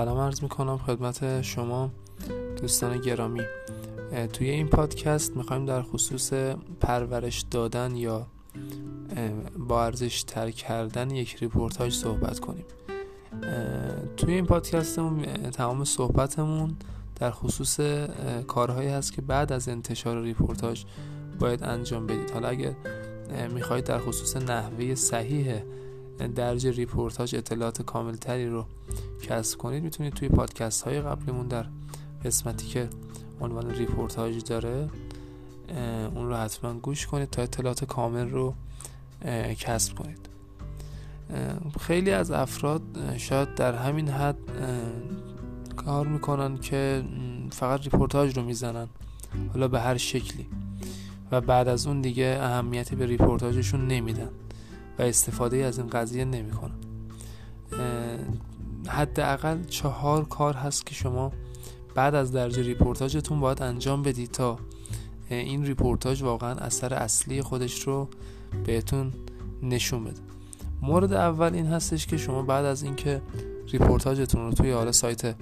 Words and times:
سلام 0.00 0.18
عرض 0.18 0.42
می‌کنم 0.42 0.78
خدمت 0.78 1.42
شما 1.42 1.90
دوستان 2.60 3.00
گرامی. 3.00 3.40
توی 4.32 4.50
این 4.50 4.68
پادکست 4.68 5.36
می‌خوایم 5.36 5.66
در 5.66 5.82
خصوص 5.82 6.32
پرورش 6.80 7.44
دادن 7.50 7.96
یا 7.96 8.26
با 9.58 9.84
ارزش 9.84 10.22
تر 10.22 10.50
کردن 10.50 11.10
یک 11.10 11.36
رپورتاژ 11.36 11.92
صحبت 11.92 12.40
کنیم. 12.40 12.64
توی 14.16 14.34
این 14.34 14.46
پادکستمون 14.46 15.22
تمام 15.50 15.84
صحبتمون 15.84 16.76
در 17.16 17.30
خصوص 17.30 17.80
کارهایی 18.46 18.88
هست 18.88 19.12
که 19.12 19.22
بعد 19.22 19.52
از 19.52 19.68
انتشار 19.68 20.22
رپورتاژ 20.22 20.84
باید 21.38 21.64
انجام 21.64 22.06
بدید. 22.06 22.30
حالا 22.30 22.48
اگر 22.48 22.74
می‌خواهید 23.54 23.84
در 23.84 23.98
خصوص 23.98 24.36
نحوه 24.36 24.94
صحیح 24.94 25.54
درج 26.36 26.66
رپورتاژ 26.66 27.36
اطلاعات 27.36 27.82
کامل 27.82 28.14
تری 28.14 28.46
رو 28.46 28.64
کسب 29.20 29.58
کنید 29.58 29.82
می‌تونید 29.82 30.12
توی 30.12 30.28
پادکست 30.28 30.82
های 30.82 31.00
قبلیمون 31.00 31.48
در 31.48 31.66
قسمتی 32.24 32.66
که 32.66 32.88
عنوان 33.40 33.70
رپورتاژ 33.70 34.44
داره 34.44 34.88
اون 36.14 36.28
رو 36.28 36.34
حتما 36.34 36.74
گوش 36.74 37.06
کنید 37.06 37.30
تا 37.30 37.42
اطلاعات 37.42 37.84
کامل 37.84 38.30
رو 38.30 38.54
کسب 39.58 39.94
کنید. 39.94 40.28
خیلی 41.80 42.10
از 42.10 42.30
افراد 42.30 42.82
شاید 43.16 43.54
در 43.54 43.74
همین 43.74 44.08
حد 44.08 44.36
کار 45.76 46.06
می‌کنن 46.06 46.58
که 46.58 47.04
فقط 47.50 47.82
رپورتاژ 47.82 48.36
رو 48.36 48.44
می‌زنن 48.44 48.88
حالا 49.52 49.68
به 49.68 49.80
هر 49.80 49.96
شکلی. 49.96 50.46
و 51.32 51.40
بعد 51.40 51.68
از 51.68 51.86
اون 51.86 52.00
دیگه 52.00 52.38
اهمیتی 52.40 52.96
به 52.96 53.06
رپورتاژشون 53.06 53.88
نمیدن 53.88 54.30
و 54.98 55.02
استفاده 55.02 55.56
از 55.56 55.78
این 55.78 55.86
قضیه 55.86 56.24
نمی‌کنن. 56.24 56.89
حداقل 58.90 59.64
چهار 59.64 60.24
کار 60.24 60.54
هست 60.54 60.86
که 60.86 60.94
شما 60.94 61.32
بعد 61.94 62.14
از 62.14 62.32
درج 62.32 62.62
رپورتاژتون 62.62 63.40
باید 63.40 63.62
انجام 63.62 64.02
بدید 64.02 64.30
تا 64.30 64.58
این 65.28 65.66
رپورتاژ 65.66 66.22
واقعا 66.22 66.54
اثر 66.54 66.94
اصلی 66.94 67.42
خودش 67.42 67.82
رو 67.82 68.08
بهتون 68.66 69.12
نشون 69.62 70.04
بده. 70.04 70.20
مورد 70.82 71.12
اول 71.12 71.54
این 71.54 71.66
هستش 71.66 72.06
که 72.06 72.16
شما 72.16 72.42
بعد 72.42 72.64
از 72.64 72.82
اینکه 72.82 73.22
رپورتاژتون 73.72 74.46
رو 74.46 74.52
توی 74.52 74.70
حالا 74.70 74.92
سایت 74.92 75.34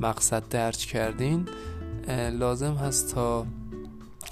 مقصد 0.00 0.48
درج 0.48 0.86
کردین 0.86 1.48
لازم 2.32 2.74
هست 2.74 3.14
تا 3.14 3.46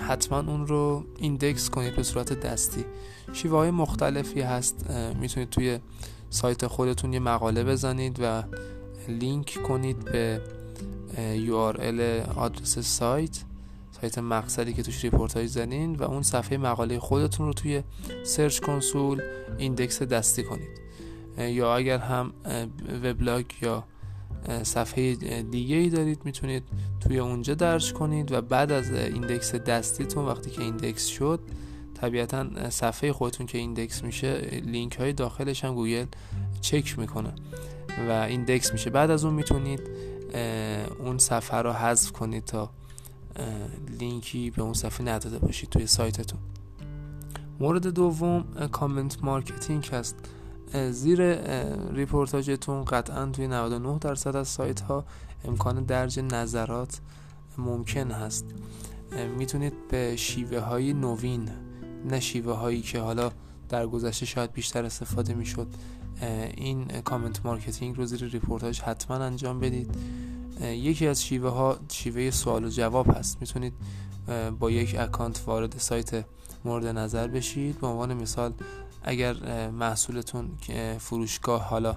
حتما 0.08 0.38
اون 0.38 0.66
رو 0.66 1.04
index 1.18 1.70
کنید 1.70 1.96
به 1.96 2.02
صورت 2.02 2.32
دستی. 2.32 2.84
شیوه 3.32 3.56
های 3.56 3.70
مختلفی 3.70 4.40
هست. 4.40 4.90
می‌تونید 5.20 5.50
توی 5.50 5.78
سایت 6.30 6.66
خودتون 6.66 7.12
یه 7.12 7.18
مقاله 7.18 7.64
بزنید 7.64 8.18
و 8.22 8.42
لینک 9.08 9.58
کنید 9.68 10.04
به 10.04 10.40
URL 11.46 12.00
آدرس 12.36 12.78
سایت 12.78 13.40
سایت 14.00 14.18
مقصدی 14.18 14.72
که 14.72 14.82
توش 14.82 15.04
رپورتاژ 15.04 15.46
زدین 15.46 15.96
و 15.96 16.02
اون 16.02 16.22
صفحه 16.22 16.58
مقاله 16.58 16.98
خودتون 16.98 17.46
رو 17.46 17.52
توی 17.52 17.82
Search 18.24 18.60
Console 18.60 19.22
index 19.58 20.02
دستی 20.02 20.42
کنید. 20.42 20.80
یا 21.38 21.76
اگر 21.76 21.98
هم 21.98 22.32
وبلاگ 23.04 23.44
یا 23.62 23.84
صفحه 24.62 25.14
دیگه 25.42 25.76
ای 25.76 25.88
دارید 25.88 26.20
می‌تونید 26.24 26.62
توی 27.00 27.18
اونجا 27.18 27.54
درج 27.54 27.92
کنید 27.92 28.32
و 28.32 28.40
بعد 28.40 28.72
از 28.72 28.92
index 28.92 29.54
دستیتون 29.54 30.24
وقتی 30.24 30.50
که 30.50 30.62
index 30.62 31.06
شد 31.06 31.40
طبیعتا 31.94 32.70
صفحه 32.70 33.12
خودتون 33.12 33.46
که 33.46 33.58
index 33.58 34.04
میشه 34.04 34.40
لینک 34.64 34.96
های 34.96 35.12
داخلش 35.12 35.64
هم 35.64 35.74
گوگل 35.74 36.06
چک 36.60 36.98
می‌کنه 36.98 37.32
و 38.08 38.10
index 38.10 38.72
میشه. 38.72 38.90
بعد 38.90 39.10
از 39.10 39.24
اون 39.24 39.34
می‌تونید 39.34 39.80
اون 40.98 41.18
صفحه 41.18 41.58
رو 41.58 41.72
حذف 41.72 42.12
کنید 42.12 42.44
تا 42.44 42.70
لینکی 44.00 44.50
به 44.50 44.62
اون 44.62 44.74
صفحه 44.74 45.06
نداده 45.06 45.38
باشید 45.38 45.68
توی 45.68 45.86
سایتتون. 45.86 46.40
مورد 47.60 47.86
دوم 47.86 48.44
comment 48.72 49.24
marketing 49.24 49.86
هست. 49.86 50.16
زیر 50.90 51.34
ریپورتاجتون 51.92 52.84
قطعا 52.84 53.26
توی 53.26 53.48
99 53.48 53.98
درصد 53.98 54.36
از 54.36 54.48
سایت 54.48 54.80
ها 54.80 55.04
امکان 55.44 55.84
درج 55.84 56.20
نظرات 56.20 57.00
ممکن 57.58 58.10
هست. 58.10 58.44
می‌تونید 59.38 59.88
به 59.88 60.16
شیوه 60.16 60.58
های 60.58 60.92
نوین 60.92 61.48
نه 62.08 62.20
شیوه 62.20 62.52
هایی 62.52 62.82
که 62.82 63.00
حالا 63.00 63.30
در 63.68 63.86
گذشته 63.86 64.26
شاید 64.26 64.52
بیشتر 64.52 64.84
استفاده 64.84 65.34
می‌شد 65.34 65.66
این 66.56 66.84
comment 66.84 67.46
marketing 67.46 67.96
رو 67.96 68.06
زیر 68.06 68.24
ریپورتاج 68.24 68.80
حتما 68.80 69.16
انجام 69.16 69.60
بدید. 69.60 69.94
یکی 70.60 71.06
از 71.06 71.22
شیوه 71.24 71.50
ها 71.50 71.76
شیوه 71.88 72.30
سوال 72.30 72.64
و 72.64 72.68
جواب 72.68 73.16
هست. 73.16 73.36
می‌تونید 73.40 73.72
با 74.60 74.70
یک 74.70 74.96
اکانت 74.98 75.42
وارد 75.46 75.78
سایت 75.78 76.24
مورد 76.64 76.86
نظر 76.86 77.28
بشید. 77.28 77.80
به 77.80 77.86
عنوان 77.86 78.14
مثال 78.14 78.52
اگر 79.02 79.34
محصولتون 79.70 80.50
فروشگاه 80.98 81.62
حالا 81.62 81.96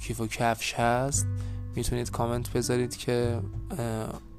کیف 0.00 0.20
و 0.20 0.26
کفش 0.26 0.74
هست 0.74 1.26
می‌تونید 1.76 2.10
کامنت 2.10 2.50
بذارید 2.50 2.96
که 2.96 3.40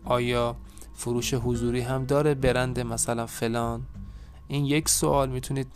آیا 0.06 0.56
فروش 0.96 1.34
حضوری 1.34 1.81
هم 1.81 2.06
داره 2.06 2.34
برند 2.34 2.80
مثلا 2.80 3.26
فلان؟ 3.26 3.81
این 4.48 4.66
یک 4.66 4.90
سوال 4.90 5.30
می‌تونید 5.30 5.68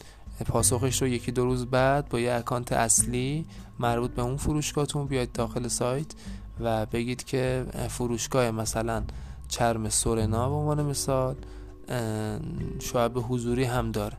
پاسخش 0.46 1.02
رو 1.02 1.08
یکی 1.08 1.32
دو 1.32 1.46
روز 1.46 1.66
بعد 1.66 2.10
با 2.10 2.20
یه 2.20 2.34
اکانت 2.34 2.72
اصلی 2.72 3.46
مربوط 3.80 4.12
به 4.12 4.22
اون 4.22 4.38
فروشگاهتون 4.38 5.08
بیاید 5.08 5.32
داخل 5.32 5.68
سایت 5.68 6.08
و 6.60 6.86
بگید 6.86 7.24
که 7.24 7.66
فروشگاه 7.90 8.52
مثلا 8.52 9.04
چرم 9.48 9.90
سورنا 9.90 10.50
به 10.50 10.56
عنوان 10.56 10.86
مثال 10.86 11.36
شعب 12.80 13.12
حضوری 13.30 13.64
هم 13.64 13.92
داره. 13.92 14.18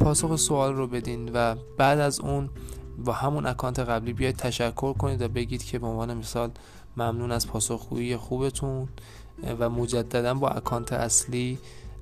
پاسخ 0.00 0.36
سوال 0.36 0.74
رو 0.74 0.86
بدین 0.86 1.30
و 1.34 1.54
بعد 1.78 2.00
از 2.00 2.20
اون 2.20 2.50
با 2.98 3.12
همون 3.12 3.46
اکانت 3.46 3.78
قبلی 3.78 4.12
بیاید 4.12 4.36
تشکر 4.36 4.92
کنید 4.92 5.22
و 5.22 5.28
بگید 5.28 5.64
که 5.64 5.78
به 5.78 5.86
عنوان 5.86 6.14
مثال 6.14 6.50
ممنون 6.96 7.32
از 7.32 7.48
پاسخگویی 7.48 8.16
خوبتون 8.16 8.88
و 9.58 9.70
مجددا 9.70 10.34
با 10.34 10.48
اکانت 10.48 10.92
اصلی 10.92 11.58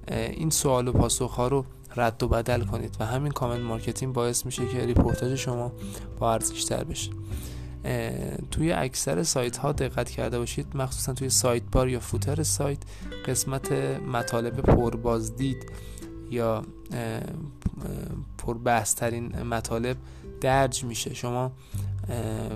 این 0.09 0.50
سوال 0.50 0.88
و 0.88 0.93
پاسخ 0.93 1.34
ها 1.34 1.49
رو 1.49 1.65
رد 1.97 2.22
و 2.22 2.28
بدل 2.28 2.65
کنید 2.65 2.97
و 3.00 3.06
همین 3.06 3.32
comment 3.32 3.60
marketing 3.60 4.15
باعث 4.15 4.47
میشه 4.47 4.69
که 4.69 4.87
ریپورتاج 4.87 5.34
شما 5.34 5.72
با 6.19 6.32
ارزش 6.32 6.65
تر 6.65 6.84
بشه 6.84 7.11
توی 8.50 8.72
اکثر 8.72 9.22
سایت 9.22 9.56
ها 9.56 9.72
دقت 9.72 10.11
کرده 10.11 10.38
باشید 10.38 10.66
مخصوصا 10.75 11.12
توی 11.12 11.31
sidebar 11.31 11.88
یا 11.88 12.00
footer 12.00 12.43
سایت 12.43 12.78
قسمت 13.27 13.72
مطالب 14.12 14.61
پربازدید 14.61 15.72
یا 16.31 16.62
پربحث 18.38 18.94
ترین 18.94 19.43
مطالب 19.43 19.97
درج 20.41 20.84
میشه. 20.84 21.15
شما 21.15 21.53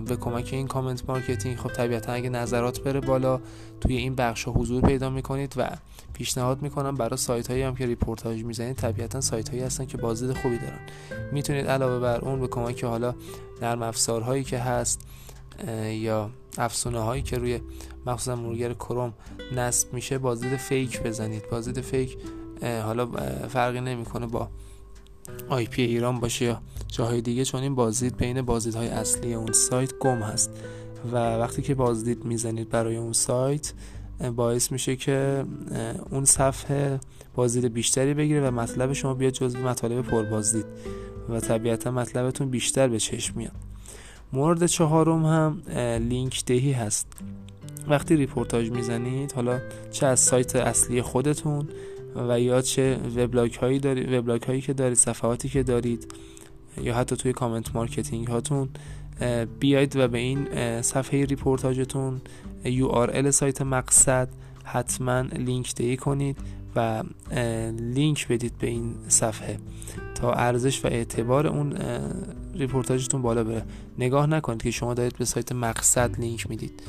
به 0.06 0.16
کمک 0.16 0.48
این 0.52 0.66
comment 0.66 1.08
marketing 1.08 1.56
خب 1.56 1.68
طبیعتا 1.72 2.12
اگه 2.12 2.28
نظرات 2.28 2.80
بره 2.80 3.00
بالا 3.00 3.40
توی 3.80 3.96
این 3.96 4.14
بخش 4.14 4.48
حضور 4.48 4.82
پیدا 4.82 5.10
می‌کنید 5.10 5.54
و 5.56 5.70
پیشنهاد 6.12 6.62
می‌کنم 6.62 6.94
برای 6.94 7.16
سایت 7.16 7.50
هایی 7.50 7.62
هم 7.62 7.74
که 7.74 7.86
ریپورتاج 7.86 8.44
می‌زنید 8.44 8.76
طبیعتا 8.76 9.20
سایت 9.20 9.48
هایی 9.48 9.62
هستن 9.62 9.86
که 9.86 9.98
بازدید 9.98 10.36
خوبی 10.36 10.58
دارن. 10.58 10.78
می‌تونید 11.32 11.66
علاوه 11.66 11.98
بر 11.98 12.20
اون 12.20 12.40
به 12.40 12.48
کمک 12.48 12.84
حالا 12.84 13.14
نرم 13.62 13.82
افزار 13.82 14.22
هایی 14.22 14.44
که 14.44 14.58
هست 14.58 15.00
یا 15.90 16.30
افزونه 16.58 17.00
هایی 17.00 17.22
که 17.22 17.38
روی 17.38 17.60
مخصوصا 18.06 18.36
مرورگر 18.36 18.74
کروم 18.74 19.12
نصب 19.56 19.92
میشه 19.92 20.18
بازدید 20.18 20.56
fake 20.56 21.02
بزنید. 21.02 21.42
بازدید 21.50 21.80
fake 21.80 22.18
حالا 22.62 23.06
فرقی 23.48 23.80
نمی‌کنه 23.80 24.26
با 24.26 24.48
IP 25.48 25.82
ایران 25.82 26.20
باشه 26.20 26.44
یا 26.44 26.60
جاهای 26.88 27.20
دیگه 27.20 27.44
چون 27.44 27.62
این 27.62 27.74
بازدید 27.74 28.16
بین 28.16 28.42
بازدیدهای 28.42 28.88
اصلی 28.88 29.34
اون 29.34 29.52
سایت 29.52 29.98
گم 29.98 30.18
هست. 30.18 30.50
و 31.12 31.16
وقتی 31.16 31.62
که 31.62 31.74
بازدید 31.74 32.24
می‌زنید 32.24 32.68
برای 32.68 32.96
اون 32.96 33.12
سایت 33.12 33.72
باعث 34.36 34.72
میشه 34.72 34.96
که 34.96 35.44
اون 36.10 36.24
صفحه 36.24 37.00
بازدید 37.34 37.72
بیشتری 37.72 38.14
بگیره 38.14 38.48
و 38.48 38.50
مطلب 38.50 38.92
شما 38.92 39.14
بیاد 39.14 39.32
جزو 39.32 39.58
مطالب 39.58 40.02
پربازدید 40.02 40.66
و 41.28 41.40
طبیعتا 41.40 41.90
مطلبتون 41.90 42.50
بیشتر 42.50 42.88
به 42.88 42.98
چشم 42.98 43.34
میاد. 43.36 43.52
مورد 44.32 44.66
چهارم 44.66 45.24
هم 45.24 45.62
لینک 46.08 46.44
دهی 46.44 46.72
هست. 46.72 47.12
وقتی 47.88 48.16
ریپورتاج 48.16 48.70
می‌زنید 48.70 49.32
حالا 49.32 49.60
چه 49.90 50.06
از 50.06 50.20
سایت 50.20 50.56
اصلی 50.56 51.02
خودتون 51.02 51.68
و 52.28 52.40
یا 52.40 52.62
چه 52.62 52.98
وبلاگ 53.16 53.54
هایی 53.54 53.78
دارید 53.78 54.12
وبلاگ 54.12 54.42
هایی 54.42 54.60
که 54.60 54.72
دارید 54.72 54.96
صفحاتی 54.96 55.48
که 55.48 55.62
دارید 55.62 56.14
یا 56.82 56.94
حتی 56.94 57.16
توی 57.16 57.32
comment 57.32 57.76
marketing 57.76 58.26
هاتون 58.26 58.68
بیاید 59.60 59.96
و 59.96 60.08
به 60.08 60.18
این 60.18 60.48
صفحه 60.82 61.24
ریپورتاجتون 61.24 62.20
URL 62.64 63.30
سایت 63.30 63.62
مقصد 63.62 64.28
حتما 64.64 65.20
لینک 65.20 65.74
دهی 65.74 65.96
کنید 65.96 66.36
و 66.76 67.02
لینک 67.80 68.28
بدید 68.28 68.58
به 68.58 68.66
این 68.66 68.94
صفحه 69.08 69.58
تا 70.14 70.32
ارزش 70.32 70.84
و 70.84 70.88
اعتبار 70.88 71.46
اون 71.46 71.74
ریپورتاجتون 72.58 73.22
بالا 73.22 73.44
بره. 73.44 73.64
نگاه 73.98 74.26
نکنید 74.26 74.62
که 74.62 74.70
شما 74.70 74.94
دارید 74.94 75.16
به 75.18 75.24
سایت 75.24 75.52
مقصد 75.52 76.20
لینک 76.20 76.50
می‌دید. 76.50 76.82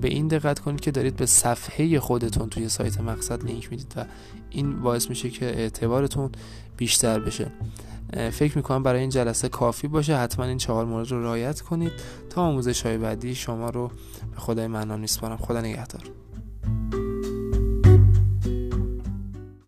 به 0.00 0.08
این 0.08 0.28
دقت 0.28 0.58
کنید 0.58 0.80
که 0.80 0.90
دارید 0.90 1.16
به 1.16 1.26
صفحه 1.26 2.00
خودتون 2.00 2.48
توی 2.48 2.68
سایت 2.68 3.00
مقصد 3.00 3.44
لینک 3.44 3.70
می‌دید 3.70 3.94
و 3.96 4.04
این 4.50 4.82
باعث 4.82 5.10
میشه 5.10 5.30
که 5.30 5.46
اعتبارتون 5.46 6.30
بیشتر 6.76 7.20
بشه. 7.20 7.46
فکر 8.32 8.56
می‌کنم 8.56 8.82
برای 8.82 9.00
این 9.00 9.10
جلسه 9.10 9.48
کافی 9.48 9.88
باشه. 9.88 10.16
حتما 10.16 10.44
این 10.44 10.58
چهار 10.58 10.84
مورد 10.84 11.10
رو 11.10 11.22
رعایت 11.22 11.60
کنید. 11.60 11.92
تا 12.30 12.42
آموزش 12.42 12.86
های 12.86 12.98
بعدی 12.98 13.34
شما 13.34 13.70
رو 13.70 13.90
به 14.34 14.40
خدای 14.40 14.66
منان 14.66 15.00
میسپارم 15.00 15.36
خدا 15.36 15.60
نگهدار. 15.60 16.02